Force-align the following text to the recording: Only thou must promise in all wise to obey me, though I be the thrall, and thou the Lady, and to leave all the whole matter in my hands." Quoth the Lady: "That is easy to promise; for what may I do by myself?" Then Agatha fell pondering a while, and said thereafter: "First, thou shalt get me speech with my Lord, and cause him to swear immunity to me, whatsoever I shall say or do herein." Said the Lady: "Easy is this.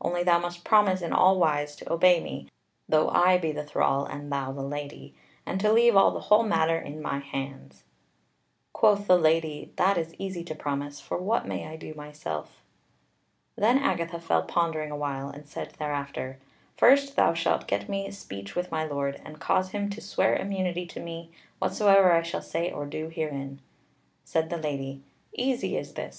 Only 0.00 0.24
thou 0.24 0.40
must 0.40 0.64
promise 0.64 1.02
in 1.02 1.12
all 1.12 1.38
wise 1.38 1.76
to 1.76 1.92
obey 1.92 2.20
me, 2.20 2.48
though 2.88 3.10
I 3.10 3.38
be 3.38 3.52
the 3.52 3.62
thrall, 3.62 4.04
and 4.06 4.32
thou 4.32 4.50
the 4.50 4.64
Lady, 4.64 5.14
and 5.46 5.60
to 5.60 5.72
leave 5.72 5.94
all 5.94 6.10
the 6.10 6.18
whole 6.22 6.42
matter 6.42 6.76
in 6.76 7.00
my 7.00 7.20
hands." 7.20 7.84
Quoth 8.72 9.06
the 9.06 9.16
Lady: 9.16 9.70
"That 9.76 9.96
is 9.96 10.16
easy 10.18 10.42
to 10.42 10.54
promise; 10.56 11.00
for 11.00 11.16
what 11.16 11.46
may 11.46 11.64
I 11.68 11.76
do 11.76 11.94
by 11.94 12.06
myself?" 12.06 12.60
Then 13.54 13.78
Agatha 13.78 14.18
fell 14.18 14.42
pondering 14.42 14.90
a 14.90 14.96
while, 14.96 15.28
and 15.30 15.46
said 15.48 15.74
thereafter: 15.78 16.40
"First, 16.76 17.14
thou 17.14 17.32
shalt 17.32 17.68
get 17.68 17.88
me 17.88 18.10
speech 18.10 18.56
with 18.56 18.72
my 18.72 18.82
Lord, 18.84 19.20
and 19.24 19.38
cause 19.38 19.70
him 19.70 19.88
to 19.90 20.00
swear 20.00 20.34
immunity 20.34 20.86
to 20.86 20.98
me, 20.98 21.30
whatsoever 21.60 22.10
I 22.12 22.22
shall 22.22 22.42
say 22.42 22.68
or 22.72 22.84
do 22.84 23.10
herein." 23.14 23.60
Said 24.24 24.50
the 24.50 24.58
Lady: 24.58 25.02
"Easy 25.34 25.76
is 25.76 25.94
this. 25.94 26.16